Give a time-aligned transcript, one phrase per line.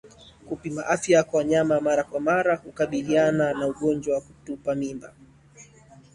[0.49, 5.13] Kupima afya za wanyama mara kwa mara hukabiliana na ugonjwa wa kutupa mimba